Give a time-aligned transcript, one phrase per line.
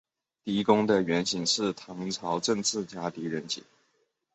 [0.43, 3.61] 狄公的原型是唐朝政治家狄仁杰。